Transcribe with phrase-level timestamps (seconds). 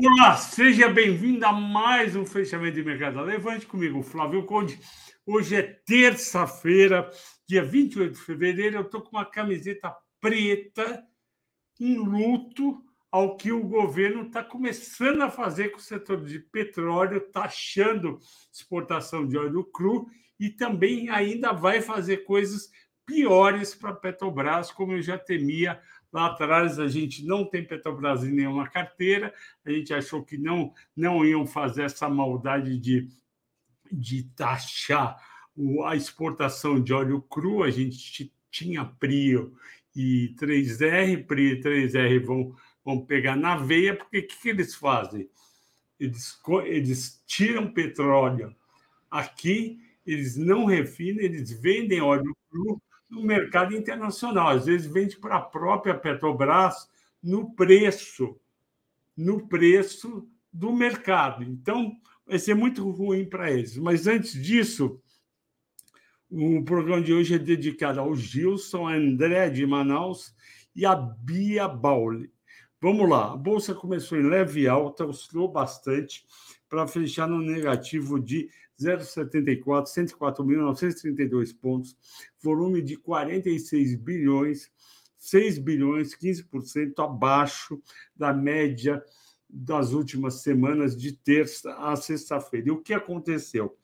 [0.00, 3.20] Olá, seja bem-vindo a mais um fechamento de mercado.
[3.20, 4.78] Levante comigo, Flávio Conde.
[5.26, 7.10] Hoje é terça-feira,
[7.48, 8.76] dia 28 de fevereiro.
[8.76, 11.04] Eu estou com uma camiseta preta
[11.80, 12.80] em luto
[13.10, 18.20] ao que o governo está começando a fazer com o setor de petróleo, taxando
[18.52, 20.06] exportação de óleo cru
[20.38, 22.70] e também ainda vai fazer coisas
[23.04, 25.80] piores para a Petrobras, como eu já temia
[26.12, 29.32] Lá atrás a gente não tem Petrobras em nenhuma carteira,
[29.64, 33.08] a gente achou que não, não iam fazer essa maldade de,
[33.92, 35.16] de taxar
[35.84, 39.54] a exportação de óleo cru, a gente tinha Prio
[39.94, 44.74] e 3R, Prio e 3R vão, vão pegar na veia, porque o que, que eles
[44.74, 45.28] fazem?
[45.98, 48.54] Eles, eles tiram petróleo
[49.10, 54.48] aqui, eles não refinam, eles vendem óleo cru no mercado internacional.
[54.48, 56.88] Às vezes vende para a própria Petrobras
[57.22, 58.38] no preço,
[59.16, 61.42] no preço do mercado.
[61.42, 63.76] Então, vai ser muito ruim para eles.
[63.76, 65.00] Mas antes disso,
[66.30, 70.34] o programa de hoje é dedicado ao Gilson, André de Manaus
[70.76, 72.30] e a Bia Bauli.
[72.80, 76.24] Vamos lá, a bolsa começou em leve alta, oscilou bastante
[76.68, 78.48] para fechar no negativo de
[78.80, 81.96] 0,74, 104.932 pontos,
[82.40, 84.70] volume de 46 bilhões,
[85.18, 87.82] 6 bilhões, 15% abaixo
[88.16, 89.02] da média
[89.50, 92.68] das últimas semanas, de terça a sexta-feira.
[92.68, 93.76] E o que aconteceu?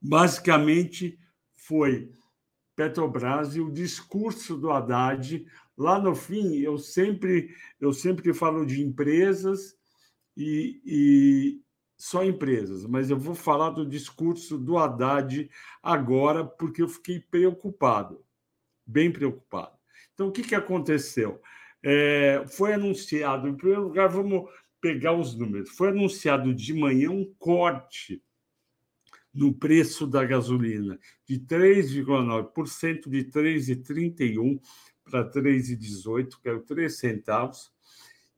[0.00, 1.18] Basicamente
[1.54, 2.10] foi
[2.74, 5.46] Petrobras e o discurso do Haddad.
[5.76, 9.76] Lá no fim, eu sempre, eu sempre falo de empresas
[10.36, 11.60] e, e
[12.00, 15.50] só empresas, mas eu vou falar do discurso do Haddad
[15.82, 18.24] agora, porque eu fiquei preocupado,
[18.86, 19.76] bem preocupado.
[20.14, 21.42] Então, o que, que aconteceu?
[21.82, 24.48] É, foi anunciado, em primeiro lugar, vamos
[24.80, 25.68] pegar os números.
[25.68, 28.22] Foi anunciado de manhã um corte
[29.32, 30.98] no preço da gasolina
[31.28, 34.58] de 3,9%, de 3,31
[35.04, 37.70] para 3,18, que é o 3 centavos.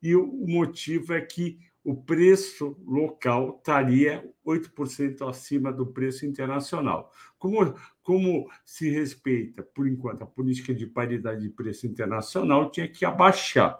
[0.03, 7.13] E o motivo é que o preço local estaria 8% acima do preço internacional.
[7.39, 13.05] Como, como se respeita, por enquanto, a política de paridade de preço internacional, tinha que
[13.05, 13.79] abaixar.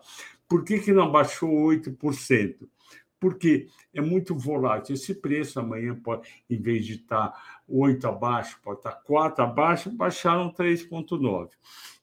[0.49, 2.69] Por que, que não abaixou 8%?
[3.21, 4.95] Porque é muito volátil.
[4.95, 7.33] Esse preço amanhã, pode, em vez de estar
[7.69, 11.51] 8 abaixo, pode estar 4 abaixo, baixaram 3,9.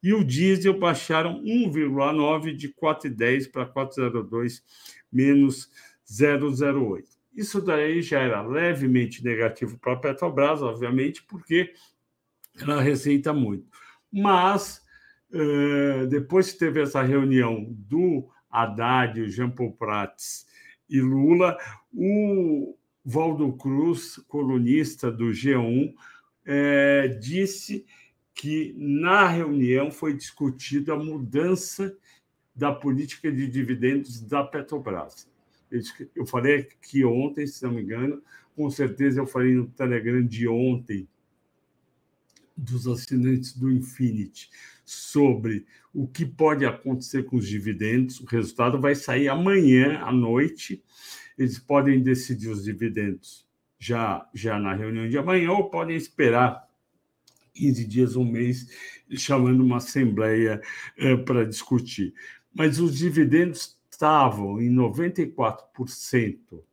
[0.02, 4.64] E o diesel baixaram 1,9 de 4,10 para 4,02,
[5.12, 5.70] menos
[6.10, 7.08] 008.
[7.34, 11.74] Isso daí já era levemente negativo para a Petrobras, obviamente, porque
[12.60, 13.68] ela receita muito.
[14.12, 14.84] Mas,
[15.32, 20.48] eh, depois que teve essa reunião do Haddad, Jean Paul Prats
[20.90, 21.58] e Lula,
[21.94, 25.94] o Valdo Cruz, colunista do G1,
[26.46, 27.86] eh, disse
[28.34, 31.96] que na reunião foi discutida a mudança
[32.56, 35.29] da política de dividendos da Petrobras.
[36.16, 38.22] Eu falei aqui ontem, se não me engano,
[38.56, 41.08] com certeza eu falei no Telegram de ontem
[42.58, 44.50] dos assinantes do Infinity
[44.86, 48.20] sobre o que pode acontecer com os dividendos.
[48.20, 50.84] O resultado vai sair amanhã à noite.
[51.38, 53.48] Eles podem decidir os dividendos
[53.78, 56.68] já já na reunião de amanhã ou podem esperar
[57.54, 58.68] 15 dias, um mês,
[59.12, 60.62] chamando uma assembleia
[60.98, 62.14] é, para discutir.
[62.54, 66.64] Mas os dividendos estavam em 94%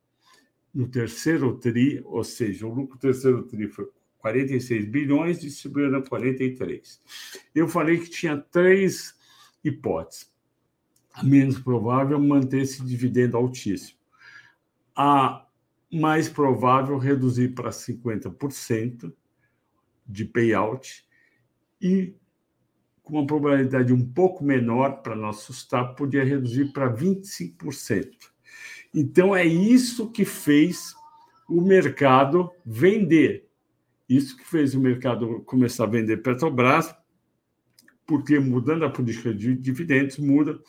[0.73, 3.89] no terceiro TRI, ou seja, o lucro do terceiro TRI foi
[4.19, 7.01] 46 bilhões, distribuíram 43.
[7.53, 9.13] Eu falei que tinha três
[9.61, 10.31] hipóteses.
[11.13, 13.99] A menos provável manter esse dividendo altíssimo.
[14.95, 15.45] A
[15.91, 19.13] mais provável reduzir para 50%
[20.07, 21.05] de payout
[21.81, 22.15] e
[23.07, 28.09] com uma probabilidade um pouco menor para não assustar, podia reduzir para 25%.
[28.93, 30.93] Então, é isso que fez
[31.47, 33.47] o mercado vender.
[34.09, 36.93] Isso que fez o mercado começar a vender Petrobras,
[38.05, 40.59] porque mudando a política de dividendos, muda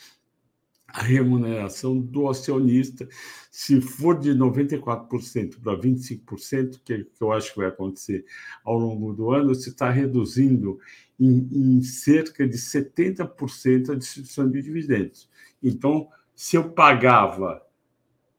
[0.88, 3.06] a remuneração do acionista,
[3.50, 8.25] se for de 94% para 25%, que, que eu acho que vai acontecer
[8.64, 10.81] ao longo do ano, você está reduzindo
[11.20, 15.29] em, em, cerca de 70% a distribuição de dividendos.
[15.62, 17.62] Então, se eu pagava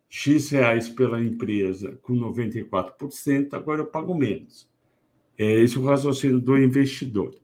[0.10, 4.68] X reais pela empresa com 94%, agora eu pago menos.
[5.38, 7.36] É esse o raciocínio do investidor.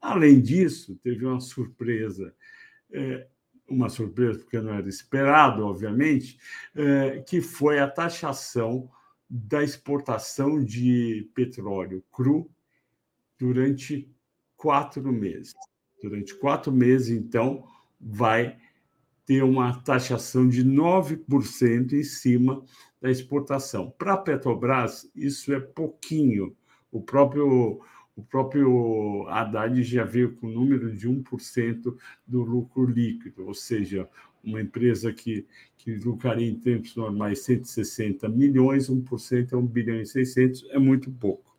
[0.00, 2.34] Além disso, teve uma surpresa.
[2.92, 3.26] É,
[3.72, 6.38] uma surpresa, porque não era esperado, obviamente,
[6.74, 8.90] é, que foi a taxação
[9.28, 12.50] da exportação de petróleo cru
[13.38, 14.08] durante
[14.56, 15.54] quatro meses.
[16.02, 17.64] Durante quatro meses, então,
[18.00, 18.58] vai
[19.24, 22.62] ter uma taxação de 9% em cima
[23.00, 23.90] da exportação.
[23.96, 26.54] Para a Petrobras, isso é pouquinho.
[26.90, 27.80] O próprio,
[28.14, 34.08] o próprio Haddad já veio com o número de 1% do lucro líquido, ou seja,
[34.44, 40.06] uma empresa que, que lucraria em tempos normais 160 milhões, 1% é 1 bilhão e
[40.06, 41.56] 600, é muito pouco.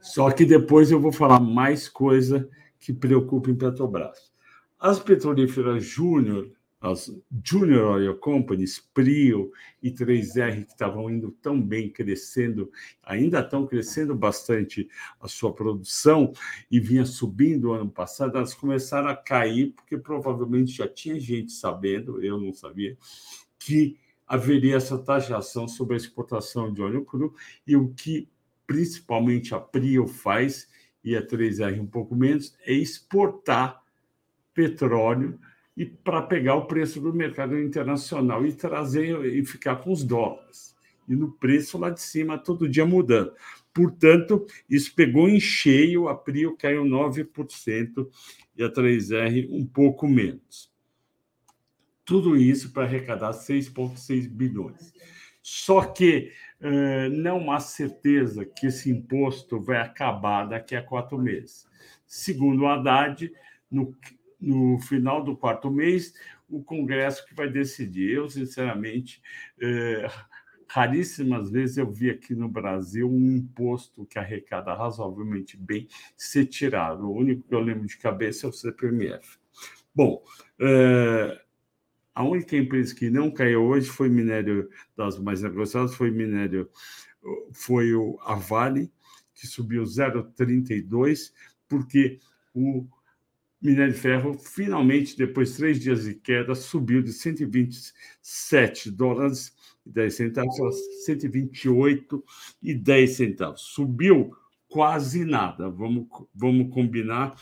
[0.00, 4.32] Só que depois eu vou falar mais coisa que preocupa em Petrobras.
[4.78, 6.50] As petrolíferas Júnior,
[6.86, 7.12] as
[7.44, 9.52] Junior Oil Companies, Prio
[9.82, 12.70] e 3R, que estavam indo tão bem, crescendo,
[13.02, 14.88] ainda estão crescendo bastante
[15.20, 16.32] a sua produção
[16.70, 22.22] e vinha subindo ano passado, elas começaram a cair, porque provavelmente já tinha gente sabendo,
[22.24, 22.96] eu não sabia,
[23.58, 27.34] que haveria essa taxação sobre a exportação de óleo cru
[27.66, 28.28] e o que
[28.66, 30.68] principalmente a Prio faz,
[31.04, 33.80] e a 3R um pouco menos, é exportar
[34.52, 35.38] petróleo
[35.76, 40.74] e para pegar o preço do mercado internacional e trazer e ficar com os dólares.
[41.08, 43.32] E no preço lá de cima, todo dia mudando.
[43.72, 48.08] Portanto, isso pegou em cheio, a Prio caiu 9%
[48.56, 50.72] e a 3R um pouco menos.
[52.04, 54.94] Tudo isso para arrecadar 6,6 bilhões.
[55.42, 61.66] Só que uh, não há certeza que esse imposto vai acabar daqui a quatro meses.
[62.06, 63.30] Segundo o Haddad,
[63.70, 63.94] no
[64.40, 66.14] no final do quarto mês,
[66.48, 68.10] o Congresso que vai decidir.
[68.10, 69.20] Eu, sinceramente,
[69.60, 70.08] é,
[70.68, 77.06] raríssimas vezes eu vi aqui no Brasil um imposto que arrecada razoavelmente bem ser tirado.
[77.06, 79.38] O único que eu lembro de cabeça é o CPMF.
[79.94, 80.22] Bom,
[80.60, 81.40] é,
[82.14, 86.70] a única empresa que não caiu hoje foi minério das mais negociadas, foi minério,
[87.52, 88.92] foi o Avale,
[89.34, 91.32] que subiu 0,32,
[91.68, 92.18] porque
[92.54, 92.86] o
[93.60, 99.54] minério de ferro, finalmente, depois de três dias de queda, subiu de 127 dólares
[99.84, 100.70] e 10 centavos a
[101.04, 102.24] 128
[102.62, 103.62] e 10 centavos.
[103.62, 104.30] Subiu
[104.68, 105.70] quase nada.
[105.70, 107.34] Vamos, vamos combinar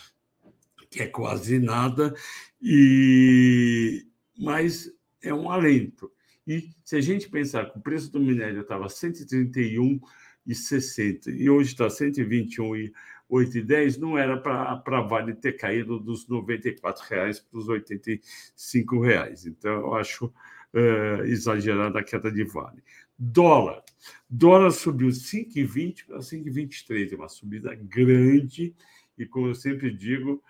[0.94, 2.14] que é quase nada,
[2.62, 4.06] e
[4.38, 4.88] mas
[5.20, 6.08] é um alento.
[6.46, 11.90] E se a gente pensar que o preço do minério estava 131,60 e hoje está
[11.90, 12.93] 121 e
[13.35, 17.69] 8 e 10, não era para a Vale ter caído dos 94 reais para os
[17.69, 19.45] 85 reais.
[19.45, 22.81] Então, eu acho uh, exagerada a queda de Vale.
[23.19, 23.83] Dólar.
[24.31, 28.73] Dólar subiu 5,20 para 5,23, é uma subida grande,
[29.19, 30.41] e como eu sempre digo,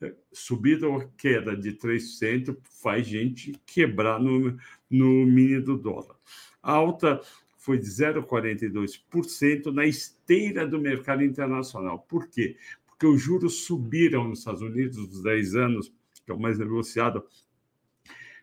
[0.00, 4.56] eh, subida ou queda de 3% faz gente quebrar no,
[4.88, 6.16] no mini do dólar.
[6.62, 7.20] Alta
[7.60, 11.98] foi de 0,42% na esteira do mercado internacional.
[11.98, 12.56] Por quê?
[12.86, 15.92] Porque os juros subiram nos Estados Unidos dos 10 anos,
[16.24, 17.22] que é o mais negociado,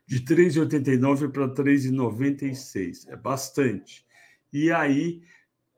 [0.05, 3.09] de 3,89 para 3,96.
[3.09, 4.05] É bastante.
[4.53, 5.23] E aí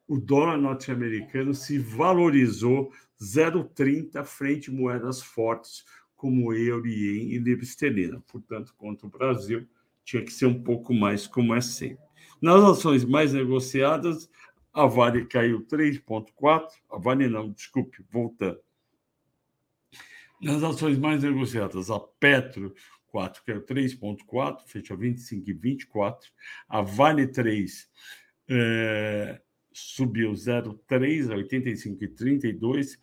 [0.05, 7.63] o dólar norte-americano se valorizou 0,30 frente a moedas fortes como euro, ien e libra
[7.63, 8.21] esterlina.
[8.27, 9.65] Portanto, contra o Brasil,
[10.03, 12.08] tinha que ser um pouco mais como é sempre.
[12.41, 14.29] Nas ações mais negociadas,
[14.73, 16.67] a Vale caiu 3,4%.
[16.91, 18.59] A Vale não, desculpe, voltando.
[20.41, 22.73] Nas ações mais negociadas, a Petro
[23.07, 26.17] 4 caiu 3,4%, fechou 25,24%.
[26.67, 27.89] A Vale 3
[28.49, 29.41] é,
[29.73, 32.97] subiu 0,3% a 85,32%.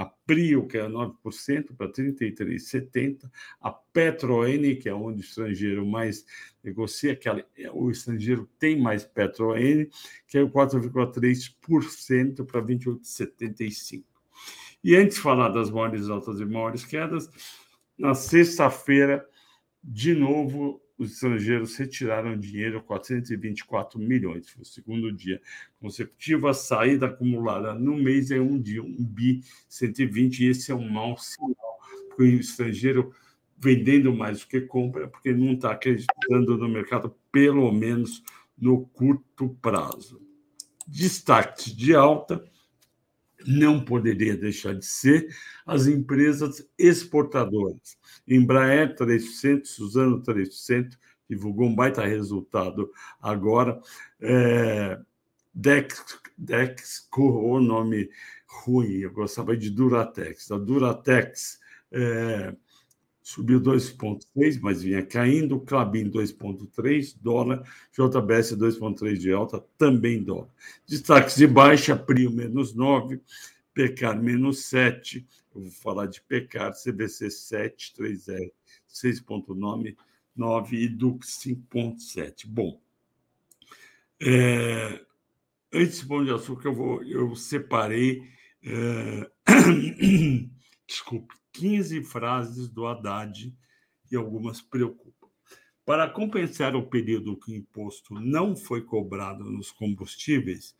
[0.00, 3.30] A Prio, que é 9%, para 33,70%.
[3.60, 6.24] A PetroN, que é onde o estrangeiro mais
[6.64, 7.28] negocia, que
[7.70, 9.84] o estrangeiro tem mais PetroN,
[10.26, 14.02] que é 4,3% para 28,75%.
[14.82, 17.28] E antes de falar das maiores altas e maiores quedas,
[17.98, 19.28] na sexta-feira,
[19.84, 24.50] de novo, os estrangeiros retiraram dinheiro, 424 milhões.
[24.50, 25.40] Foi o segundo dia
[25.80, 26.46] consecutivo.
[26.46, 30.90] A saída acumulada no mês é um dia, um bi 120, e esse é um
[30.90, 31.78] mau sinal,
[32.08, 33.14] porque o estrangeiro
[33.56, 38.22] vendendo mais do que compra, porque não está acreditando no mercado, pelo menos
[38.58, 40.20] no curto prazo.
[40.86, 42.44] Destaque de alta
[43.46, 45.28] não poderia deixar de ser
[45.66, 47.96] as empresas exportadoras.
[48.26, 53.80] Embraer 300, Suzano 300, divulgou um baita resultado agora.
[54.20, 54.98] É,
[55.54, 56.04] Dex,
[56.36, 58.10] Dexco, o nome
[58.46, 60.50] ruim, eu gostava de Duratex.
[60.50, 61.58] A Duratex
[61.92, 62.54] é,
[63.22, 67.62] subiu 2,6, mas vinha caindo, Clabin 2,3, dólar,
[67.92, 70.48] JBS 2,3 de alta, também dólar.
[70.86, 73.20] Destaques de baixa, Prio menos 9,
[73.72, 78.50] Pecar menos 7, eu vou falar de Pecar, CBC 7, 3R
[78.88, 79.96] 6,9
[80.72, 82.46] e Dux 5,7.
[82.46, 82.80] Bom,
[84.20, 85.00] é,
[85.72, 88.22] antes do Pão de Açúcar, eu, vou, eu separei,
[88.62, 89.30] é,
[90.86, 93.54] desculpe, 15 frases do Haddad
[94.10, 95.28] e algumas preocupam.
[95.84, 100.74] Para compensar o período que o imposto não foi cobrado nos combustíveis,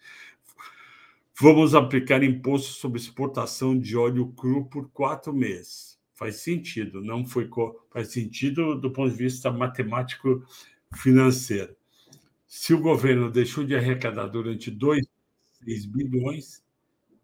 [1.39, 5.99] vamos aplicar imposto sobre exportação de óleo cru por quatro meses.
[6.15, 7.49] Faz sentido, não foi
[7.91, 10.45] faz sentido do ponto de vista matemático
[10.95, 11.75] financeiro.
[12.47, 15.07] Se o governo deixou de arrecadar durante dois,
[15.53, 16.63] seis bilhões,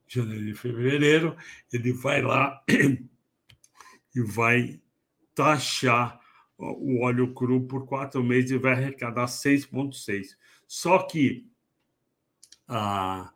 [0.08, 1.36] janeiro e fevereiro,
[1.72, 2.64] ele vai lá
[4.16, 4.80] e vai
[5.35, 6.18] taxar
[6.58, 10.28] o óleo cru por quatro meses e vai arrecadar 6,6.
[10.66, 11.46] Só que
[12.66, 13.30] a,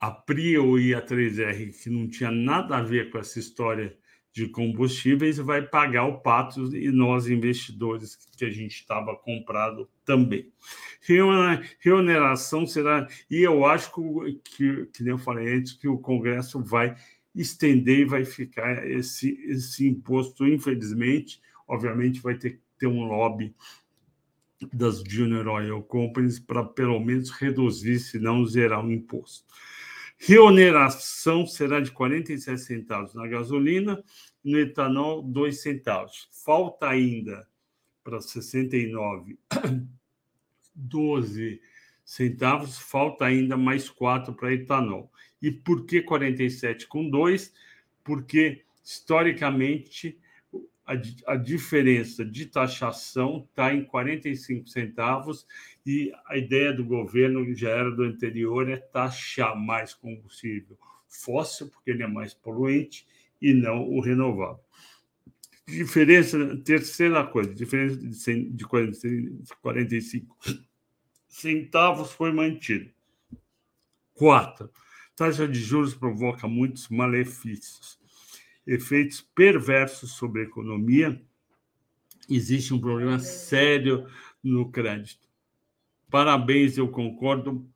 [0.00, 3.96] a Prio e a 3R, que não tinha nada a ver com essa história
[4.32, 10.50] de combustíveis, vai pagar o pato e nós, investidores, que a gente estava comprado também.
[11.78, 13.06] Reoneração será.
[13.30, 16.96] E eu acho que, que, que nem eu falei antes, que o Congresso vai
[17.34, 23.54] estender e vai ficar esse, esse imposto, infelizmente, obviamente vai ter que ter um lobby
[24.72, 29.46] das Junior Oil Companies para pelo menos reduzir, se não zerar o imposto.
[30.18, 34.02] Reoneração será de 47 centavos na gasolina,
[34.44, 36.28] no etanol, 2 centavos.
[36.44, 37.46] Falta ainda
[38.04, 39.38] para 69,
[40.74, 41.60] 12
[42.04, 45.10] centavos, falta ainda mais 4 para etanol.
[45.40, 47.52] E por que 47 com 2?
[48.04, 50.18] Porque, historicamente,
[50.86, 55.46] a, a diferença de taxação está em 45 centavos
[55.86, 60.76] e a ideia do governo, já era do anterior, é taxar mais combustível
[61.12, 63.06] fóssil, porque ele é mais poluente,
[63.40, 64.62] e não o renovável.
[65.66, 70.36] Diferença, terceira coisa, diferença de, de 45
[71.32, 72.92] centavos foi mantida.
[74.12, 74.70] Quatro,
[75.16, 77.98] taxa de juros provoca muitos malefícios,
[78.66, 81.20] efeitos perversos sobre a economia.
[82.28, 84.06] Existe um problema sério
[84.42, 85.26] no crédito.
[86.10, 87.66] Parabéns, eu concordo.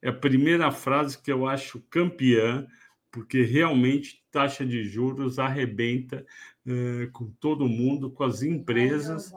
[0.00, 2.66] É a primeira frase que eu acho campeã,
[3.10, 6.24] porque realmente taxa de juros arrebenta
[6.64, 9.32] eh, com todo mundo, com as empresas,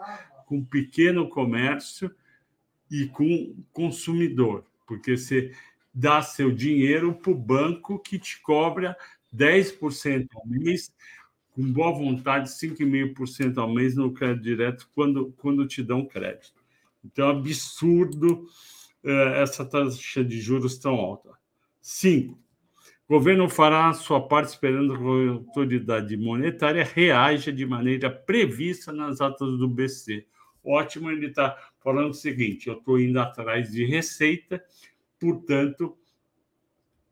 [0.45, 2.15] com o pequeno comércio
[2.89, 5.51] e com consumidor, porque você
[5.93, 8.97] dá seu dinheiro para o banco que te cobra
[9.33, 10.93] 10% ao mês,
[11.51, 16.53] com boa vontade, 5,5% ao mês no crédito direto, quando, quando te dão crédito.
[17.03, 18.45] Então, é absurdo
[19.03, 21.29] eh, essa taxa de juros tão alta.
[21.79, 22.37] Cinco,
[23.07, 29.21] o governo fará sua parte esperando que a autoridade monetária reaja de maneira prevista nas
[29.21, 30.25] atas do BC.
[30.63, 34.61] Ótimo, ele está falando o seguinte: eu estou indo atrás de receita,
[35.19, 35.95] portanto,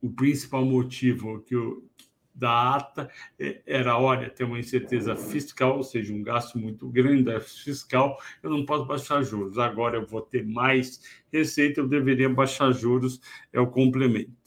[0.02, 1.88] o principal motivo que eu,
[2.34, 3.08] da ata
[3.40, 8.50] é, era, olha, ter uma incerteza fiscal, ou seja, um gasto muito grande fiscal, eu
[8.50, 9.60] não posso baixar juros.
[9.60, 11.00] Agora eu vou ter mais
[11.32, 13.22] receita, eu deveria baixar juros,
[13.54, 14.43] é o complemento.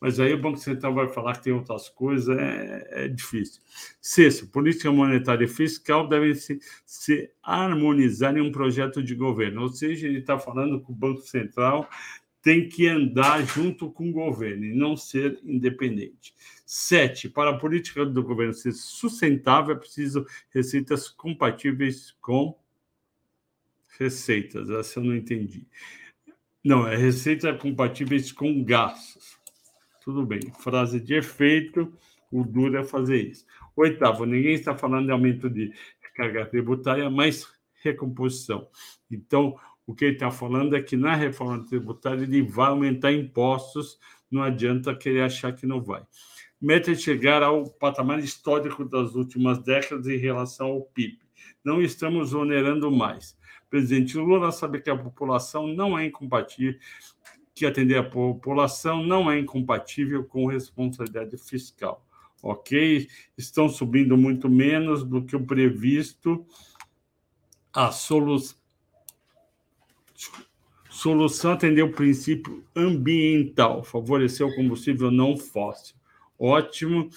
[0.00, 3.62] Mas aí o Banco Central vai falar que tem outras coisas, é, é difícil.
[4.00, 9.68] Sexto, política monetária e fiscal devem se, se harmonizar em um projeto de governo, ou
[9.68, 11.88] seja, ele está falando que o Banco Central
[12.42, 16.32] tem que andar junto com o governo e não ser independente.
[16.64, 22.56] Sete, para a política do governo ser sustentável, é preciso receitas compatíveis com
[23.98, 24.70] receitas.
[24.70, 25.66] Essa eu não entendi.
[26.62, 29.36] Não, é receitas compatíveis com gastos.
[30.06, 30.40] Tudo bem.
[30.60, 31.92] Frase de efeito,
[32.30, 33.44] o duro é fazer isso.
[33.74, 35.72] Oitavo, ninguém está falando de aumento de
[36.14, 38.68] carga tributária, mas recomposição.
[39.10, 43.98] Então, o que ele está falando é que na reforma tributária ele vai aumentar impostos,
[44.30, 46.06] não adianta querer achar que não vai.
[46.60, 51.18] Meta é chegar ao patamar histórico das últimas décadas em relação ao PIB.
[51.64, 53.36] Não estamos onerando mais.
[53.68, 56.78] Presidente Lula sabe que a população não é incompatível
[57.56, 62.06] que atender a população não é incompatível com responsabilidade fiscal.
[62.42, 63.08] Ok?
[63.36, 66.46] Estão subindo muito menos do que o previsto.
[67.72, 68.58] A solução
[70.90, 75.96] solução atender o princípio ambiental, favorecer o combustível não fóssil.
[76.38, 77.08] Ótimo.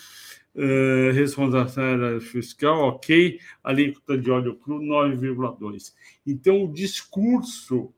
[0.56, 3.40] Uh, responsabilidade fiscal, ok.
[3.64, 5.94] Alíquota de óleo cru, 9,2.
[6.26, 7.94] Então, o discurso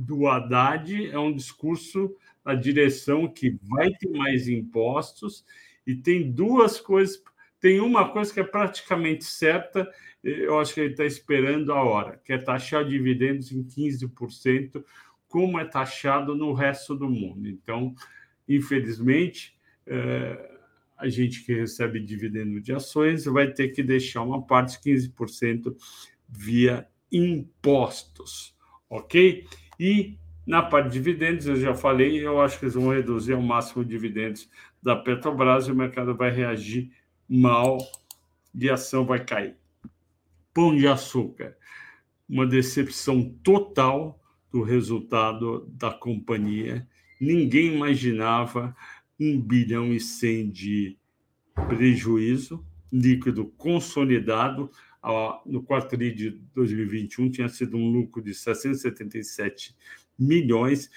[0.00, 5.44] do Haddad é um discurso na direção que vai ter mais impostos
[5.86, 7.22] e tem duas coisas.
[7.60, 9.90] Tem uma coisa que é praticamente certa,
[10.22, 14.84] eu acho que ele está esperando a hora, que é taxar dividendos em 15%,
[15.26, 17.48] como é taxado no resto do mundo.
[17.48, 17.94] Então,
[18.46, 20.54] infelizmente, é,
[20.96, 25.74] a gente que recebe dividendo de ações vai ter que deixar uma parte, 15%,
[26.28, 28.54] via impostos,
[28.88, 29.46] ok?
[29.78, 33.42] E na parte de dividendos, eu já falei, eu acho que eles vão reduzir ao
[33.42, 34.48] máximo os dividendos
[34.82, 36.90] da Petrobras e o mercado vai reagir
[37.28, 37.78] mal
[38.54, 39.56] e a ação vai cair.
[40.52, 41.56] Pão de açúcar,
[42.28, 44.20] uma decepção total
[44.52, 46.86] do resultado da companhia.
[47.20, 48.76] Ninguém imaginava
[49.18, 50.96] um bilhão e cem de
[51.68, 52.64] prejuízo
[52.94, 54.70] líquido consolidado.
[55.44, 59.76] No quarto de 2021 tinha sido um lucro de 677
[60.18, 60.90] milhões.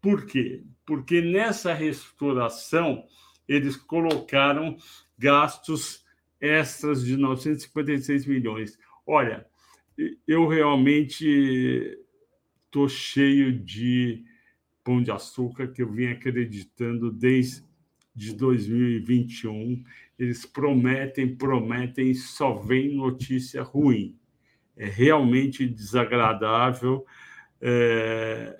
[0.00, 0.64] Por quê?
[0.84, 3.04] Porque nessa restauração
[3.46, 4.76] eles colocaram
[5.16, 6.04] gastos
[6.40, 8.78] extras de 956 milhões.
[9.06, 9.46] Olha,
[10.26, 11.96] eu realmente
[12.66, 14.24] estou cheio de
[14.82, 17.64] pão de açúcar que eu vim acreditando desde
[18.14, 19.84] de 2021.
[20.18, 24.16] Eles prometem, prometem só vem notícia ruim.
[24.76, 27.04] É realmente desagradável
[27.60, 28.58] é,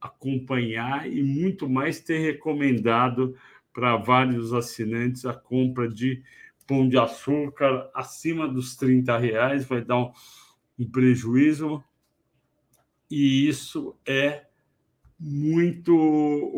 [0.00, 3.36] acompanhar e muito mais ter recomendado
[3.72, 6.22] para vários assinantes a compra de
[6.66, 10.12] pão de açúcar acima dos 30 reais, vai dar um,
[10.78, 11.82] um prejuízo
[13.10, 14.46] e isso é
[15.18, 15.94] muito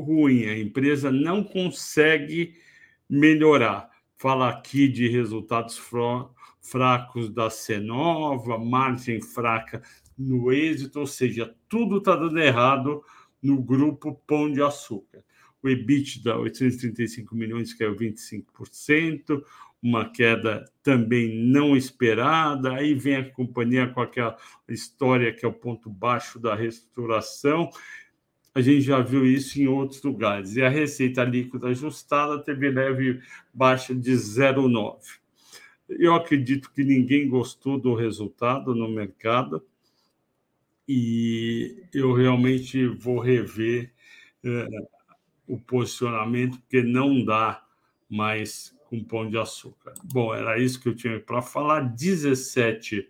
[0.00, 0.46] ruim.
[0.46, 2.54] A empresa não consegue
[3.08, 3.90] melhorar.
[4.20, 5.80] Fala aqui de resultados
[6.60, 9.80] fracos da Cenova, margem fraca
[10.18, 13.00] no êxito, ou seja, tudo está dando errado
[13.40, 15.22] no grupo Pão de Açúcar.
[15.62, 19.40] O EBITDA, 835 milhões, caiu 25%,
[19.80, 22.72] uma queda também não esperada.
[22.72, 24.36] Aí vem a companhia com aquela
[24.68, 27.70] história que é o ponto baixo da reestruturação.
[28.58, 30.56] A gente já viu isso em outros lugares.
[30.56, 33.20] E a receita líquida ajustada teve leve
[33.54, 34.98] baixa de 0,9.
[35.88, 39.64] Eu acredito que ninguém gostou do resultado no mercado
[40.88, 43.92] e eu realmente vou rever
[44.42, 44.66] é,
[45.46, 47.64] o posicionamento, porque não dá
[48.10, 49.94] mais com pão de açúcar.
[50.02, 51.82] Bom, era isso que eu tinha para falar.
[51.94, 53.08] 17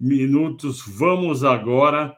[0.00, 0.80] minutos.
[0.80, 2.16] Vamos agora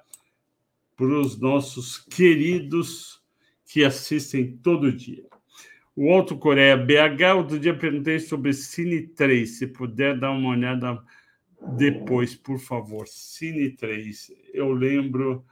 [0.96, 3.22] para os nossos queridos
[3.66, 5.24] que assistem todo dia.
[5.96, 11.00] O Alto Coreia BH, outro dia perguntei sobre Cine 3, se puder dar uma olhada
[11.76, 13.06] depois, por favor.
[13.06, 14.32] Cine 3.
[14.52, 15.44] Eu lembro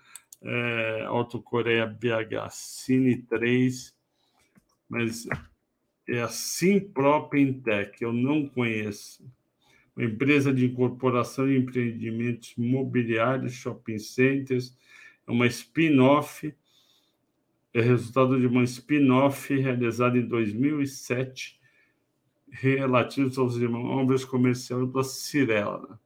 [0.43, 3.95] é, Alto Coreia BH, Cine 3,
[4.89, 5.27] mas
[6.09, 9.25] é a Simprop Intec, eu não conheço.
[9.97, 14.77] Uma empresa de incorporação de empreendimentos imobiliários, shopping centers,
[15.27, 16.55] é uma spin-off,
[17.75, 21.61] é resultado de uma spin-off realizada em 2007,
[22.51, 25.99] relativos aos imóveis comerciais da Cirela.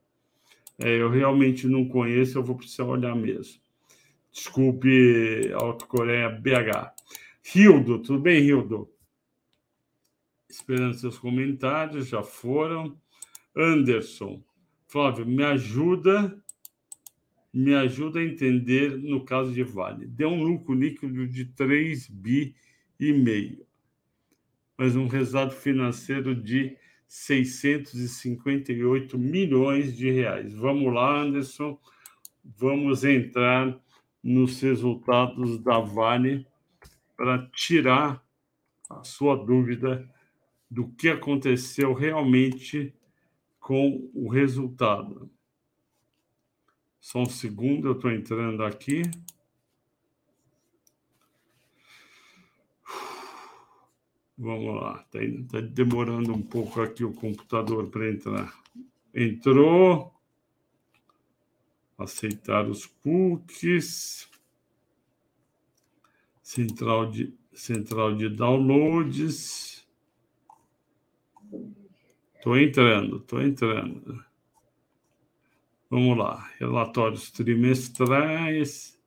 [0.78, 3.60] É, eu realmente não conheço, eu vou precisar olhar mesmo.
[4.30, 6.92] Desculpe, Alto Coreia BH.
[7.42, 8.90] Rildo, tudo bem, Rildo?
[10.48, 13.00] Esperando seus comentários, já foram.
[13.56, 14.42] Anderson,
[14.86, 16.38] Flávio, me ajuda,
[17.56, 20.06] me ajuda a entender no caso de Vale.
[20.06, 22.54] Deu um lucro líquido de 3 bi
[23.00, 23.66] e meio,
[24.76, 26.76] mas um resultado financeiro de
[27.08, 30.52] 658 milhões de reais.
[30.52, 31.80] Vamos lá, Anderson,
[32.44, 33.74] vamos entrar
[34.22, 36.46] nos resultados da Vale
[37.16, 38.22] para tirar
[38.90, 40.06] a sua dúvida
[40.70, 42.94] do que aconteceu realmente
[43.58, 45.30] com o resultado.
[47.06, 49.02] Só um segundo, eu estou entrando aqui.
[54.36, 55.20] Vamos lá, está
[55.52, 58.52] tá demorando um pouco aqui o computador para entrar.
[59.14, 60.12] Entrou.
[61.96, 64.28] Aceitar os cookies.
[66.42, 69.86] Central de, central de downloads.
[72.34, 74.26] Estou entrando, estou entrando.
[75.96, 76.46] Vamos lá.
[76.58, 79.00] Relatórios trimestrais.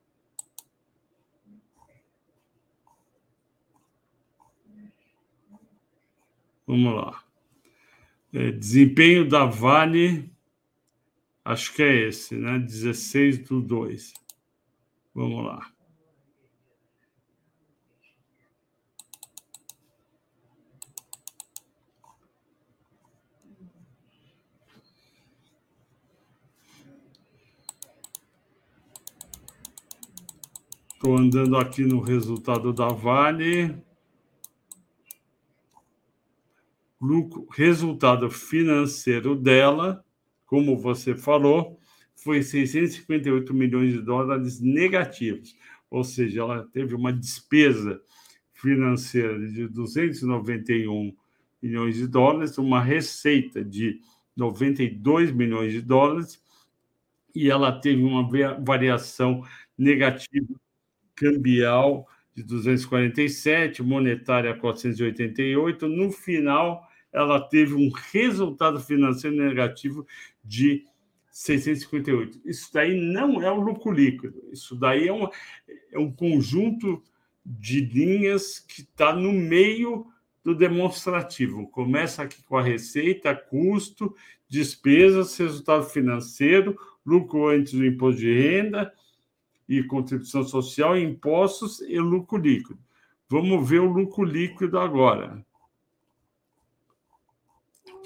[6.65, 7.23] Vamos lá.
[8.33, 10.33] É, desempenho da Vale,
[11.45, 12.57] acho que é esse, né?
[12.57, 14.11] 16 do 2.
[15.13, 15.71] Vamos lá.
[30.99, 33.73] Estou andando aqui no resultado da Vale.
[36.99, 40.03] Lucro, resultado financeiro dela,
[40.45, 41.79] como você falou,
[42.17, 45.55] foi 658 milhões de dólares negativos.
[45.89, 48.01] Ou seja, ela teve uma despesa
[48.51, 51.15] financeira de 291
[51.63, 54.01] milhões de dólares, uma receita de
[54.35, 56.43] 92 milhões de dólares,
[57.33, 58.29] e ela teve uma
[58.61, 59.45] variação
[59.77, 60.59] negativa
[61.19, 65.87] cambial de 247, monetária 488.
[65.87, 70.05] No final, ela teve um resultado financeiro negativo
[70.43, 70.85] de
[71.31, 72.41] 658.
[72.45, 75.27] Isso daí não é o lucro líquido, isso daí é um,
[75.91, 77.01] é um conjunto
[77.45, 80.05] de linhas que está no meio
[80.43, 81.67] do demonstrativo.
[81.69, 84.15] Começa aqui com a receita, custo,
[84.47, 88.91] despesas, resultado financeiro, lucro antes do imposto de renda,
[89.69, 92.79] e contribuição social, impostos e lucro líquido.
[93.29, 95.45] Vamos ver o lucro líquido agora.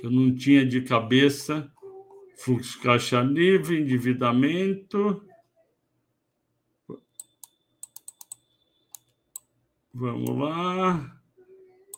[0.04, 1.72] Eu não tinha de cabeça
[2.44, 5.26] fluxo caixa livre, endividamento.
[9.94, 11.22] Vamos lá.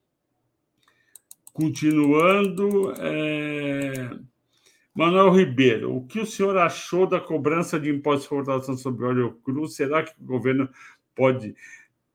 [1.53, 4.30] Continuando, é...
[4.93, 9.41] Manuel Ribeiro, o que o senhor achou da cobrança de imposto de exportação sobre óleo
[9.45, 9.69] cru?
[9.69, 10.69] Será que o governo
[11.15, 11.55] pode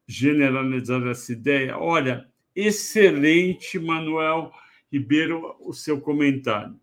[0.05, 1.77] generalizar essa ideia?
[1.77, 4.51] Olha, excelente, Manuel
[4.91, 6.77] Ribeiro, o seu comentário.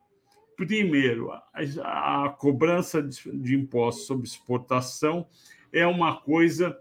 [0.56, 5.26] Primeiro, a, a cobrança de, de impostos sobre exportação
[5.72, 6.78] é uma coisa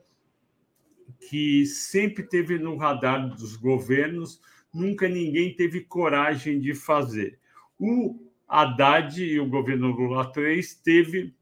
[1.29, 4.41] que sempre teve no radar dos governos,
[4.73, 7.39] nunca ninguém teve coragem de fazer.
[7.77, 11.33] O Haddad e o governo Lula 3 teve,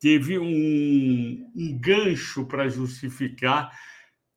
[0.00, 3.70] teve um, um gancho para justificar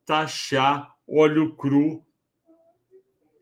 [0.06, 2.06] taxar óleo cru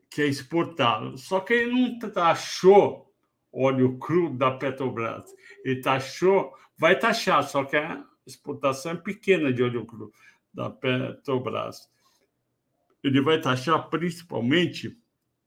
[0.08, 1.18] que é exportado.
[1.18, 3.12] Só que ele não taxou
[3.52, 5.24] óleo cru da Petrobras.
[5.64, 10.12] Ele taxou, vai taxar, só que a exportação é pequena de óleo cru
[10.52, 11.90] da Petrobras.
[13.02, 14.96] Ele vai taxar principalmente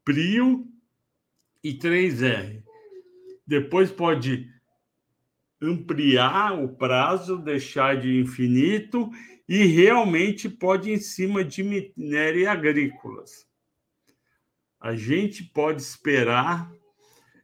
[0.04, 0.68] Prio
[1.64, 2.64] e 3R.
[3.46, 4.50] Depois pode
[5.62, 9.10] ampliar o prazo, deixar de infinito
[9.48, 13.48] e realmente pode ir em cima de minério e agrícolas.
[14.80, 16.72] A gente pode esperar,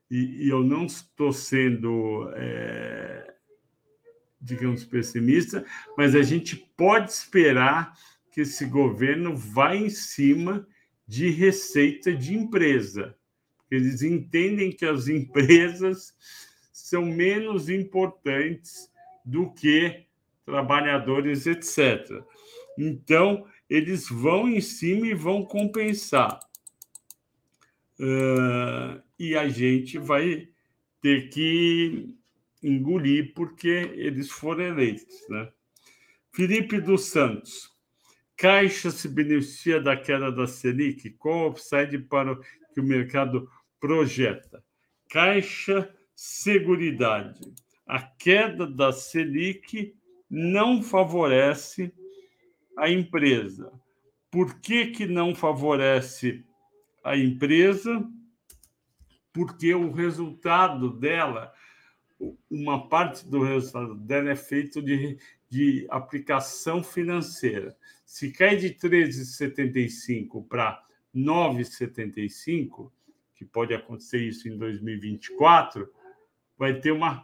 [0.09, 3.33] e, e eu não estou sendo, é,
[4.39, 5.65] digamos, pessimista,
[5.97, 7.97] mas a gente pode esperar
[8.31, 10.67] que esse governo vá em cima
[11.07, 13.15] de receita de empresa.
[13.75, 16.15] Eles entendem que as empresas
[16.71, 18.91] são menos importantes
[19.25, 20.05] do que
[20.45, 22.23] trabalhadores, etc.
[22.77, 26.39] Então, eles vão em cima e vão compensar.
[27.99, 30.49] Uh, e a gente vai
[31.01, 32.09] ter que
[32.61, 35.27] engolir porque eles foram eleitos.
[35.29, 35.49] Né?
[36.31, 37.71] Felipe dos Santos.
[38.35, 41.11] Caixa se beneficia da queda da Selic?
[41.11, 42.35] Qual o upside para
[42.73, 43.49] que o mercado
[43.83, 44.63] projeta.
[45.09, 47.53] Caixa Seguridade.
[47.85, 49.93] A queda da Selic
[50.29, 51.93] não favorece
[52.77, 53.73] a empresa.
[54.31, 56.45] Por que, que não favorece
[57.03, 58.09] a empresa?
[59.33, 61.51] Porque o resultado dela,
[62.49, 65.17] uma parte do resultado dela é feito de,
[65.49, 67.75] de aplicação financeira.
[68.05, 70.81] Se cai de 13,75 para
[71.13, 72.89] 9,75,
[73.35, 75.89] que pode acontecer isso em 2024,
[76.57, 77.23] vai ter uma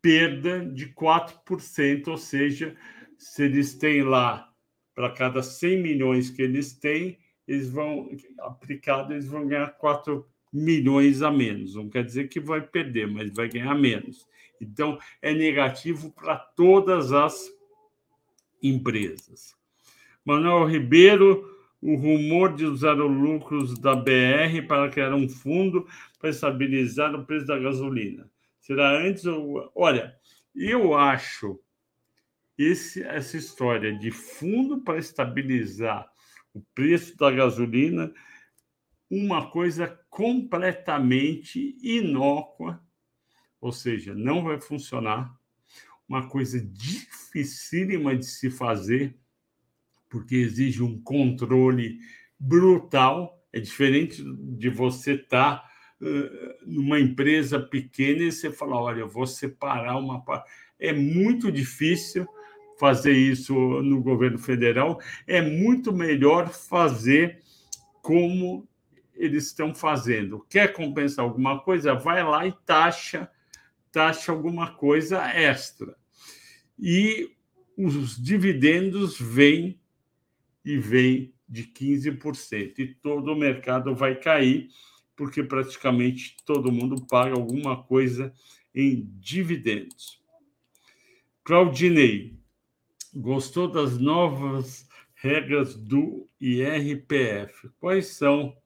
[0.00, 2.76] perda de 4%, ou seja,
[3.18, 4.52] se eles têm lá,
[4.94, 8.08] para cada 100 milhões que eles têm, eles vão,
[8.40, 11.74] aplicado, eles vão ganhar 4 milhões a menos.
[11.74, 14.26] Não quer dizer que vai perder, mas vai ganhar menos.
[14.60, 17.46] Então, é negativo para todas as
[18.62, 19.54] empresas.
[20.24, 21.55] Manuel Ribeiro,
[21.86, 25.86] o rumor de usar os lucros da BR para criar um fundo
[26.18, 28.28] para estabilizar o preço da gasolina.
[28.58, 29.70] Será antes ou.
[29.72, 30.16] Olha,
[30.52, 31.60] eu acho
[32.58, 36.10] esse, essa história de fundo para estabilizar
[36.52, 38.12] o preço da gasolina
[39.08, 42.82] uma coisa completamente inócua,
[43.60, 45.32] ou seja, não vai funcionar,
[46.08, 49.16] uma coisa dificílima de se fazer,
[50.08, 51.98] porque exige um controle
[52.38, 53.42] brutal.
[53.52, 55.68] É diferente de você estar tá,
[56.00, 60.50] uh, numa empresa pequena e você falar: olha, eu vou separar uma parte.
[60.78, 62.26] É muito difícil
[62.78, 67.40] fazer isso no governo federal, é muito melhor fazer
[68.02, 68.68] como
[69.14, 70.44] eles estão fazendo.
[70.48, 71.94] Quer compensar alguma coisa?
[71.94, 73.30] Vai lá e taxa,
[73.90, 75.96] taxa alguma coisa extra.
[76.78, 77.30] E
[77.76, 79.80] os dividendos vêm
[80.66, 82.80] e vêm de 15%.
[82.80, 84.68] E todo o mercado vai cair,
[85.14, 88.34] porque praticamente todo mundo paga alguma coisa
[88.74, 90.20] em dividendos.
[91.44, 92.36] Claudinei,
[93.14, 97.70] gostou das novas regras do IRPF?
[97.78, 98.56] Quais são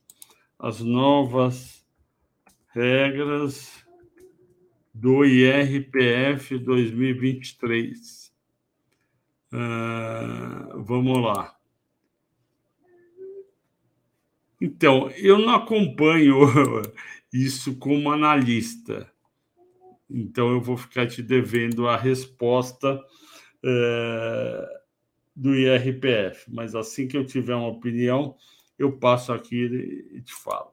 [0.58, 1.86] as novas
[2.68, 3.84] regras
[4.94, 8.32] do IRPF 2023?
[9.52, 11.59] Uh, vamos lá.
[14.60, 16.36] Então, eu não acompanho
[17.32, 19.10] isso como analista.
[20.08, 23.00] Então, eu vou ficar te devendo a resposta
[23.64, 24.80] é,
[25.34, 28.36] do IRPF, mas assim que eu tiver uma opinião,
[28.78, 29.64] eu passo aqui
[30.12, 30.72] e te falo.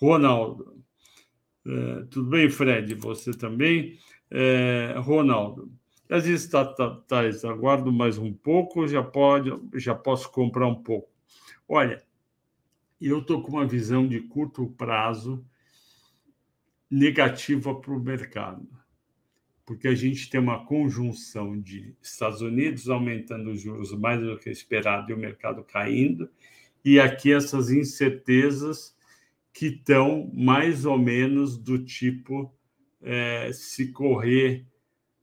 [0.00, 0.82] Ronaldo,
[1.66, 2.94] é, tudo bem, Fred?
[2.94, 3.98] Você também?
[4.30, 5.70] É, Ronaldo,
[6.08, 11.10] as estatais, aguardo mais um pouco, já pode, já posso comprar um pouco.
[11.68, 12.02] Olha,
[13.08, 15.44] eu estou com uma visão de curto prazo
[16.90, 18.82] negativa para o mercado
[19.64, 24.50] porque a gente tem uma conjunção de Estados Unidos aumentando os juros mais do que
[24.50, 26.28] esperado e o mercado caindo,
[26.84, 28.96] e aqui essas incertezas
[29.52, 32.52] que estão mais ou menos do tipo
[33.00, 34.66] é, se correr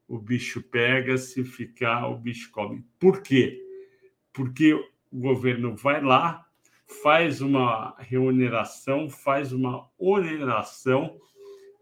[0.08, 2.84] o bicho pega, se ficar o bicho come.
[2.98, 3.62] Por quê?
[4.32, 6.48] Porque o governo vai lá,
[6.90, 11.20] faz uma remuneração, faz uma oneração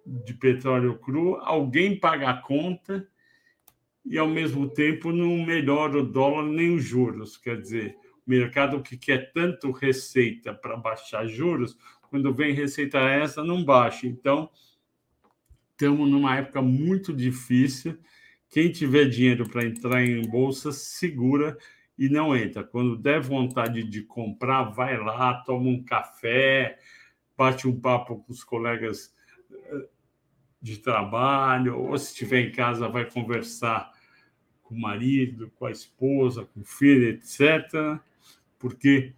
[0.06, 3.08] de petróleo cru, alguém paga a conta
[4.06, 7.38] e, ao mesmo tempo, não melhora o dólar nem os juros.
[7.38, 11.78] Quer dizer, o mercado que quer tanto receita para baixar juros,
[12.10, 14.08] quando vem receita essa, não baixa.
[14.08, 14.50] Então,
[15.72, 17.98] estamos numa época muito difícil.
[18.50, 21.58] Quem tiver dinheiro para entrar em bolsa, segura
[21.98, 22.64] e não entra.
[22.64, 26.78] Quando der vontade de comprar, vai lá, toma um café,
[27.36, 29.16] bate um papo com os colegas
[30.62, 33.92] de trabalho, ou se estiver em casa, vai conversar
[34.64, 38.00] com o marido, com a esposa, com o filho, etc.
[38.60, 39.14] Porque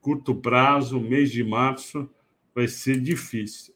[0.00, 2.10] curto prazo, mês de março,
[2.54, 3.74] vai ser difícil.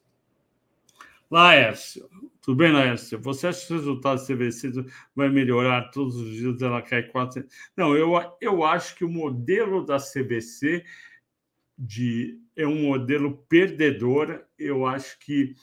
[1.29, 2.09] Laércio,
[2.45, 3.19] tudo bem, Laércio?
[3.21, 4.71] Você acha que o resultado do CVC
[5.15, 6.61] vai melhorar todos os dias?
[6.61, 7.51] Ela cai 400?
[7.75, 10.85] Não, eu, eu acho que o modelo da CVC
[11.75, 14.45] de, é um modelo perdedor.
[14.59, 15.55] Eu acho que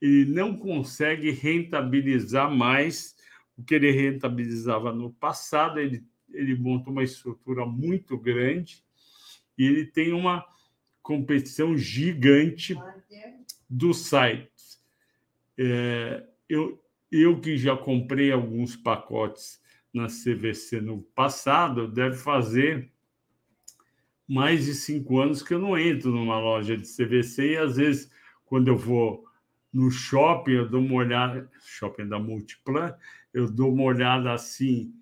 [0.00, 3.14] ele não consegue rentabilizar mais
[3.54, 5.78] o que ele rentabilizava no passado.
[5.78, 6.02] Ele,
[6.32, 8.82] ele monta uma estrutura muito grande
[9.58, 10.42] e ele tem uma
[11.02, 12.74] competição gigante
[13.68, 14.51] dos sites.
[15.58, 19.60] É, eu, eu que já comprei alguns pacotes
[19.92, 22.90] na CVC no passado, deve fazer
[24.26, 28.10] mais de cinco anos que eu não entro numa loja de CVC e às vezes
[28.46, 29.24] quando eu vou
[29.72, 32.94] no shopping, eu dou uma olhada, shopping da Multiplan,
[33.32, 34.94] eu dou uma olhada assim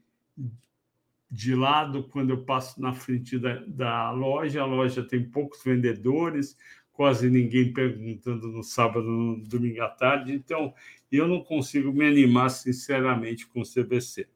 [1.31, 4.63] de lado quando eu passo na frente da, da loja.
[4.63, 6.57] A loja tem poucos vendedores,
[7.01, 10.35] quase ninguém perguntando no sábado, no domingo à tarde.
[10.35, 10.75] Então,
[11.11, 14.29] eu não consigo me animar sinceramente com o CBC.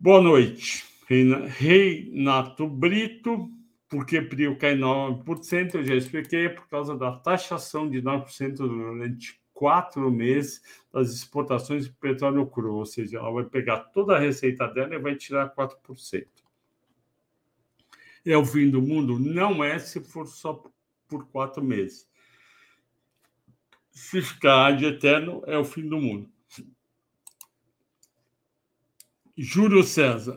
[0.00, 3.48] Boa noite, Reinato Brito
[3.88, 10.10] porque PRIO cai 9%, eu já expliquei, por causa da taxação de 9% durante quatro
[10.10, 10.60] meses
[10.92, 14.98] das exportações de petróleo cru, ou seja, ela vai pegar toda a receita dela e
[14.98, 16.45] vai tirar 4%.
[18.26, 19.18] É o fim do mundo?
[19.20, 20.60] Não é se for só
[21.06, 22.08] por quatro meses.
[23.92, 26.28] Se ficar de eterno, é o fim do mundo.
[29.36, 30.36] Júlio César,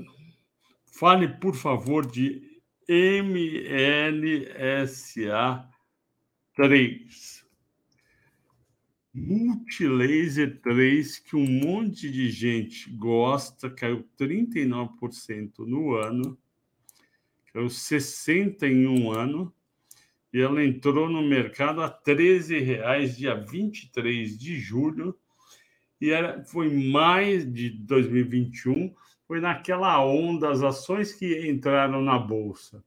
[0.85, 2.61] fale, por favor, de
[3.23, 4.47] MLSA
[6.53, 7.45] 3.
[9.11, 16.37] Multilaser 3, que um monte de gente gosta, caiu 39% no ano,
[17.59, 19.53] caiu 60% em um ano,
[20.31, 25.17] e ela entrou no mercado a R$ 13,00 dia 23 de julho,
[25.99, 28.95] e era, foi mais de 2021,
[29.27, 32.83] foi naquela onda, as ações que entraram na Bolsa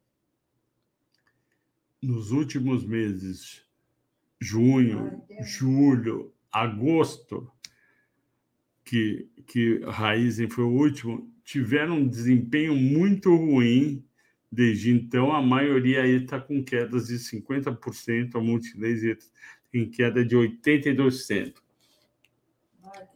[2.00, 3.64] nos últimos meses
[4.40, 7.48] junho, julho, agosto,
[8.85, 14.04] que, que Raizen foi o último, tiveram um desempenho muito ruim.
[14.52, 19.18] Desde então, a maioria está com quedas de 50%, a multilaser
[19.72, 21.54] em queda de 82%.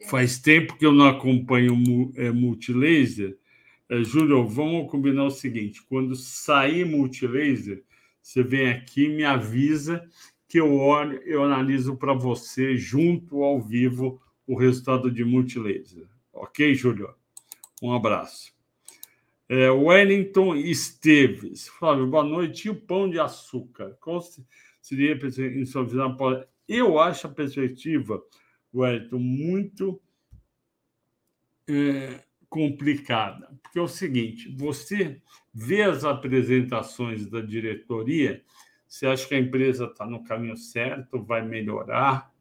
[0.08, 1.74] Faz tempo que eu não acompanho
[2.16, 3.36] é, multilaser.
[3.86, 7.84] É, Júlio, vamos combinar o seguinte: quando sair multilaser,
[8.22, 10.08] você vem aqui, me avisa
[10.48, 16.08] que eu olho, eu analiso para você junto ao vivo o resultado de multilaser.
[16.32, 17.14] Ok, Júlio?
[17.82, 18.55] Um abraço.
[19.48, 21.68] É, Wellington Esteves.
[21.68, 22.66] Flávio, boa noite.
[22.66, 23.96] E o pão de açúcar?
[24.00, 24.20] Qual
[24.80, 26.16] seria em sua visão?
[26.68, 28.22] Eu acho a perspectiva,
[28.74, 30.02] Wellington, muito
[31.68, 33.56] é, complicada.
[33.62, 35.22] Porque é o seguinte: você
[35.54, 38.42] vê as apresentações da diretoria
[38.88, 42.32] você acha que a empresa está no caminho certo, vai melhorar?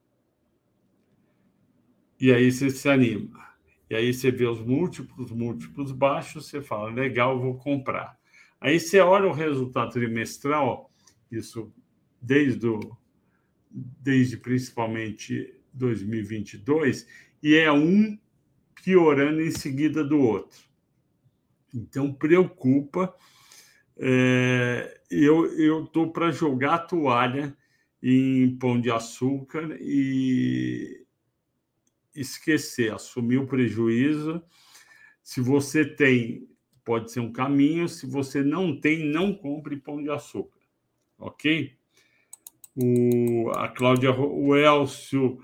[2.20, 3.46] E aí você se anima.
[3.90, 8.18] E aí você vê os múltiplos, múltiplos baixos, você fala, legal, vou comprar.
[8.60, 10.92] Aí você olha o resultado trimestral,
[11.32, 11.72] isso
[12.22, 12.80] desde, o,
[13.70, 17.08] desde principalmente 2022,
[17.44, 18.18] e é um
[18.84, 20.64] piorando em seguida do outro.
[21.74, 23.14] Então, preocupa
[23.98, 27.56] é, eu estou para jogar a toalha
[28.02, 31.05] em pão de açúcar e
[32.16, 34.42] esquecer, assumir o prejuízo.
[35.24, 36.48] Se você tem,
[36.84, 37.90] pode ser um caminho.
[37.90, 40.60] Se você não tem, não compre pão de açúcar,
[41.18, 41.76] ok?
[42.76, 45.40] O, a Cláudia, o Elcio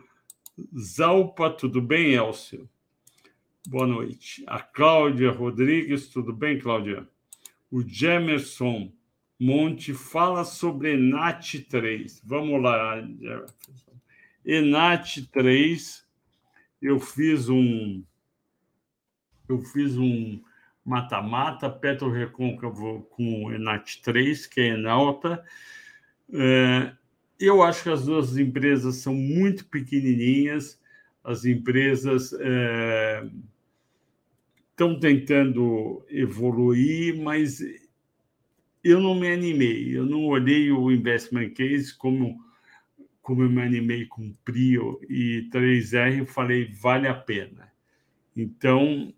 [0.77, 2.69] Zalpa, tudo bem, Elcio?
[3.67, 4.43] Boa noite.
[4.47, 7.07] A Cláudia Rodrigues, tudo bem, Cláudia?
[7.69, 8.91] O Jemerson
[9.39, 12.21] Monte fala sobre Enat 3.
[12.23, 13.91] Vamos lá, Jefferson.
[14.45, 16.05] Enat 3,
[16.81, 18.03] eu fiz um
[19.47, 20.41] eu fiz um
[20.83, 25.43] mata-mata Petro Recôncavo com Enat 3, que é Enalta.
[26.33, 26.93] É,
[27.39, 30.79] eu acho que as duas empresas são muito pequenininhas,
[31.23, 33.29] as empresas é,
[34.69, 37.59] estão tentando evoluir, mas
[38.83, 39.95] eu não me animei.
[39.95, 42.43] Eu não olhei o investment case como
[43.21, 47.71] como eu me animei com Prio e 3R, falei vale a pena.
[48.35, 49.13] Então,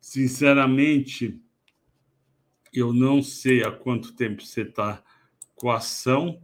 [0.00, 1.40] sinceramente,
[2.72, 5.02] eu não sei há quanto tempo você está
[5.54, 6.40] com a ação,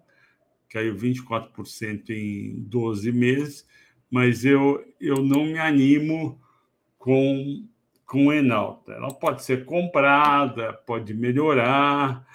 [0.68, 3.66] caiu 24% em 12 meses,
[4.10, 6.40] mas eu, eu não me animo
[6.98, 7.68] com
[8.12, 8.92] com Enalta.
[8.92, 12.26] Ela pode ser comprada, pode melhorar,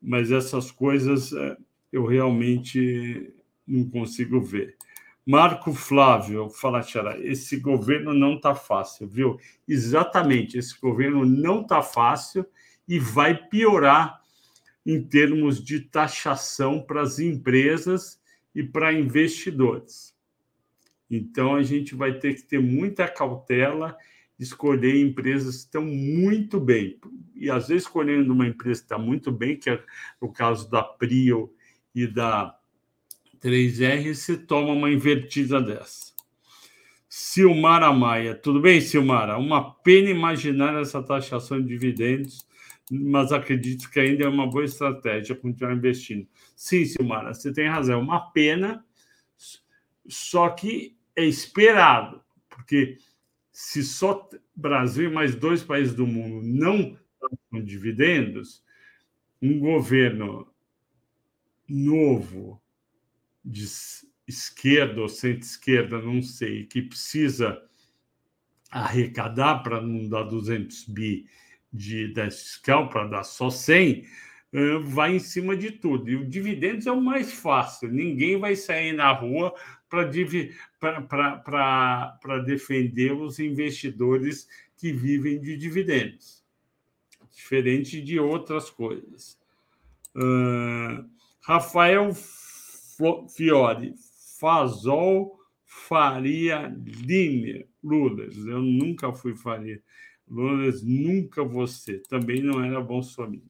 [0.00, 1.56] mas essas coisas é,
[1.92, 3.34] eu realmente
[3.66, 4.76] não consigo ver.
[5.24, 9.38] Marco Flávio, fala, Xará, esse governo não está fácil, viu?
[9.66, 12.46] Exatamente, esse governo não está fácil
[12.86, 14.20] e vai piorar
[14.84, 18.20] em termos de taxação para as empresas
[18.54, 20.14] e para investidores.
[21.10, 23.96] Então, a gente vai ter que ter muita cautela
[24.38, 26.98] escolher empresas que estão muito bem.
[27.34, 29.82] E às vezes escolhendo uma empresa que está muito bem, que é
[30.20, 31.52] o caso da Prio
[31.94, 32.56] e da
[33.46, 36.12] 3R, se toma uma invertida dessa.
[37.08, 39.38] Silmara Maia, tudo bem, Silmara?
[39.38, 42.44] Uma pena imaginar essa taxação de dividendos,
[42.90, 46.26] mas acredito que ainda é uma boa estratégia continuar investindo.
[46.56, 48.84] Sim, Silmara, você tem razão, é uma pena,
[50.08, 52.20] só que é esperado,
[52.50, 52.98] porque
[53.52, 56.98] se só Brasil e mais dois países do mundo não
[57.52, 58.60] dão dividendos,
[59.40, 60.52] um governo
[61.68, 62.60] novo
[63.46, 63.64] de
[64.26, 67.62] esquerda ou centro-esquerda, não sei, que precisa
[68.70, 71.26] arrecadar para não dar 200 bi
[71.72, 74.04] de déficit fiscal, para dar só 100,
[74.84, 76.10] vai em cima de tudo.
[76.10, 77.90] E o dividendos é o mais fácil.
[77.90, 79.54] Ninguém vai sair na rua
[79.88, 80.04] para
[82.44, 86.44] defender os investidores que vivem de dividendos,
[87.30, 89.38] diferente de outras coisas.
[90.14, 91.08] Uh,
[91.42, 92.12] Rafael
[93.28, 93.94] Fiore,
[94.38, 98.36] Fazol Faria Liner, Lulas.
[98.36, 99.82] Eu nunca fui Faria.
[100.28, 101.98] Lulas, nunca você.
[102.08, 103.42] Também não era Bolsonaro.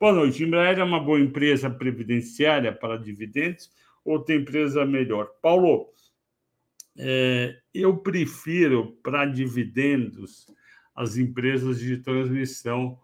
[0.00, 0.42] Boa noite.
[0.42, 3.70] Embraer é uma boa empresa previdenciária para dividendos
[4.04, 5.28] ou tem empresa melhor?
[5.42, 5.92] Paulo,
[6.96, 10.46] é, eu prefiro para dividendos
[10.94, 12.98] as empresas de transmissão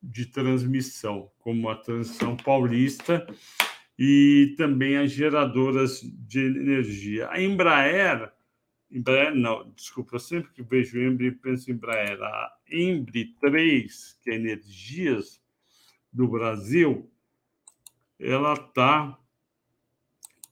[0.00, 3.26] de transmissão, como a Transmissão Paulista
[3.98, 7.28] e também as geradoras de energia.
[7.30, 8.32] A Embraer,
[8.90, 12.22] Embraer não, desculpa, sempre que vejo Embri penso em Embraer.
[12.22, 15.42] A Embri 3, que é Energias
[16.12, 17.10] do Brasil,
[18.18, 19.18] ela está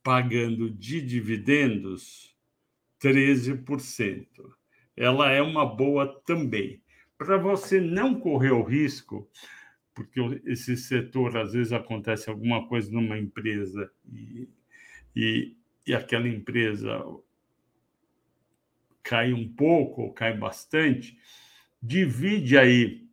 [0.02, 2.36] pagando de dividendos
[3.00, 4.26] 13%.
[4.96, 6.82] Ela é uma boa também.
[7.16, 9.28] Para você não correr o risco,
[9.96, 14.46] porque esse setor, às vezes, acontece alguma coisa numa empresa e,
[15.16, 17.02] e, e aquela empresa
[19.02, 21.16] cai um pouco ou cai bastante,
[21.82, 23.08] divide aí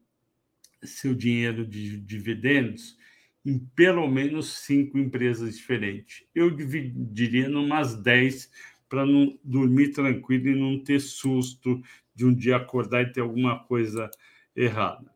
[0.83, 2.97] seu dinheiro de dividendos
[3.45, 6.25] em pelo menos cinco empresas diferentes.
[6.35, 8.51] Eu dividiria em umas dez
[8.89, 11.81] para não dormir tranquilo e não ter susto
[12.13, 14.11] de um dia acordar e ter alguma coisa
[14.53, 15.12] errada.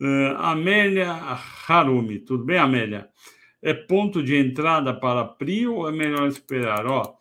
[0.00, 1.12] Uh, Amélia
[1.68, 3.08] Harumi, tudo bem, Amélia?
[3.62, 6.86] É ponto de entrada para PRI ou é melhor esperar?
[6.86, 7.16] Ó,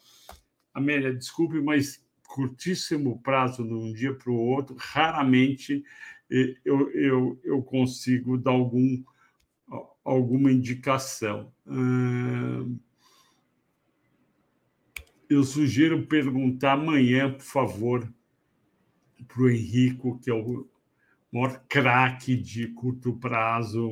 [0.74, 5.84] Amélia, desculpe, mas curtíssimo prazo de um dia para o outro, raramente
[6.66, 9.04] eu, eu, eu consigo dar algum,
[10.04, 11.54] alguma indicação.
[11.68, 12.76] Uh,
[15.30, 18.14] eu sugiro perguntar amanhã, por favor,
[19.28, 20.68] para o Henrico, que é o
[21.34, 23.90] maior craque de curto prazo,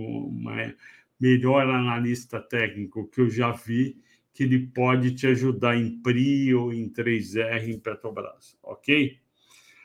[1.20, 4.00] melhor analista técnico que eu já vi,
[4.32, 9.20] que ele pode te ajudar em PRI ou em 3R em Petrobras, ok?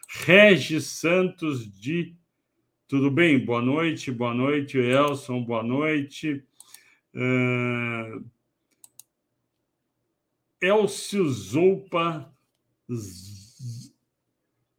[0.09, 2.15] Regis Santos de.
[2.87, 3.45] Tudo bem?
[3.45, 6.45] Boa noite, boa noite, Elson, boa noite.
[7.15, 8.25] Uh...
[10.61, 12.33] Elcio Zoupa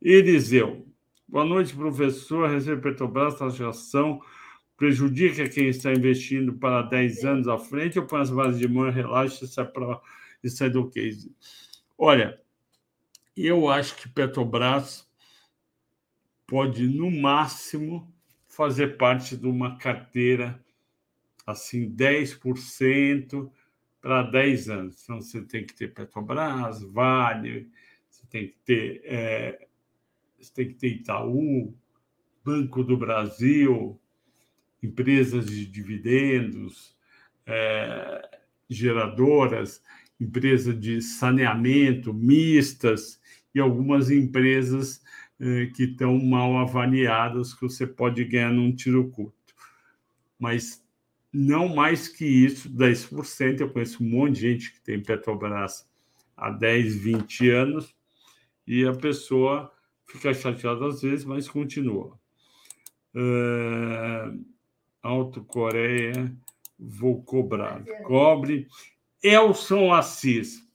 [0.00, 0.86] Eliseu,
[1.26, 2.48] boa noite, professor.
[2.48, 4.20] Receber Petrobras, taxação
[4.76, 8.88] prejudica quem está investindo para 10 anos à frente ou põe as bases de mão,
[8.88, 10.00] relaxa e sai, pra,
[10.44, 11.34] e sai do case?
[11.98, 12.40] Olha,
[13.36, 15.08] eu acho que Petrobras
[16.46, 18.14] pode, no máximo,
[18.56, 20.58] fazer parte de uma carteira
[21.46, 23.50] assim, 10%
[24.00, 25.02] para 10 anos.
[25.02, 27.70] Então, você tem que ter Petrobras, Vale,
[28.08, 29.68] você tem que ter, é,
[30.40, 31.74] você tem que ter Itaú,
[32.42, 34.00] Banco do Brasil,
[34.82, 36.96] empresas de dividendos,
[37.44, 38.38] é,
[38.70, 39.82] geradoras,
[40.18, 43.20] empresas de saneamento mistas
[43.54, 45.02] e algumas empresas
[45.74, 49.54] que estão mal avaliadas, que você pode ganhar num tiro curto.
[50.38, 50.82] Mas
[51.32, 53.60] não mais que isso, 10%.
[53.60, 55.86] Eu conheço um monte de gente que tem Petrobras
[56.36, 57.94] há 10, 20 anos
[58.66, 59.72] e a pessoa
[60.06, 62.18] fica chateada às vezes, mas continua.
[63.14, 64.44] Uh,
[65.02, 66.34] Alto Coreia,
[66.78, 67.84] vou cobrar.
[68.04, 68.66] Cobre.
[69.22, 70.65] Elson Assis.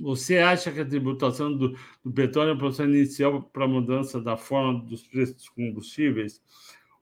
[0.00, 4.20] Você acha que a tributação do, do petróleo é o processo inicial para a mudança
[4.20, 6.42] da forma dos preços dos combustíveis?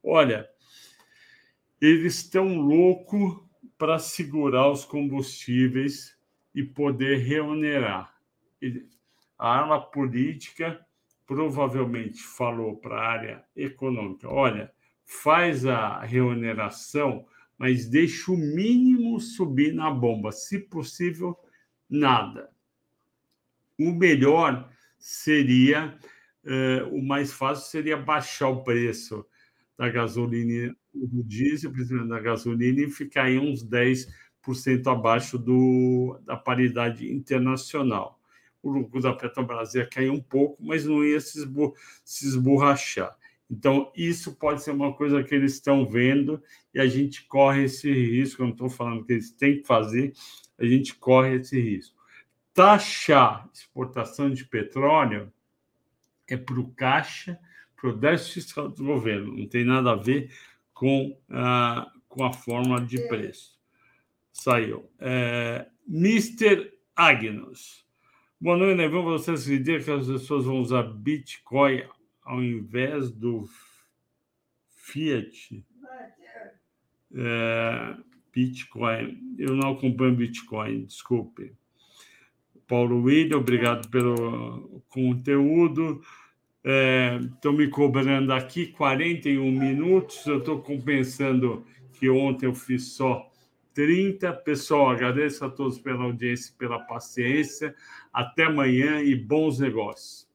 [0.02, 0.48] Olha,
[1.80, 3.40] eles estão loucos
[3.76, 6.18] para segurar os combustíveis
[6.54, 8.12] e poder reonerar.
[9.38, 10.84] A arma política
[11.24, 14.72] provavelmente falou para a área econômica: olha,
[15.04, 17.24] faz a reoneração,
[17.56, 20.32] mas deixe o mínimo subir na bomba.
[20.32, 21.38] Se possível,
[21.88, 22.50] nada.
[23.78, 24.68] O melhor
[24.98, 25.96] seria,
[26.44, 29.24] eh, o mais fácil seria baixar o preço
[29.78, 36.36] da gasolina, do diesel, principalmente da gasolina, e ficar em uns 10% abaixo do, da
[36.36, 38.18] paridade internacional.
[38.60, 41.74] O lucro da Petrobras ia cair um pouco, mas não ia se, esbo,
[42.04, 43.16] se esborrachar.
[43.50, 46.42] Então, isso pode ser uma coisa que eles estão vendo
[46.74, 48.42] e a gente corre esse risco.
[48.42, 50.12] Eu não estou falando que eles têm que fazer,
[50.58, 51.97] a gente corre esse risco.
[52.54, 55.32] Taxar exportação de petróleo
[56.26, 57.38] é para o caixa,
[57.76, 60.32] para o déficit fiscal do governo, não tem nada a ver
[60.74, 63.58] com, a, com a forma de preço.
[64.32, 64.90] Saiu.
[64.98, 66.72] É, Mr.
[66.94, 67.84] Agnus.
[68.40, 68.88] Boa noite, né?
[68.88, 71.82] Vocês dizer que as pessoas vão usar Bitcoin
[72.22, 73.48] ao invés do
[74.68, 75.64] Fiat.
[77.14, 77.96] É,
[78.32, 79.34] Bitcoin.
[79.38, 81.56] Eu não acompanho Bitcoin, desculpe.
[82.68, 86.02] Paulo William, obrigado pelo conteúdo.
[86.62, 90.26] Estou é, me cobrando aqui 41 minutos.
[90.26, 91.64] Eu estou compensando
[91.94, 93.26] que ontem eu fiz só
[93.72, 94.30] 30.
[94.34, 97.74] Pessoal, agradeço a todos pela audiência pela paciência.
[98.12, 100.27] Até amanhã e bons negócios.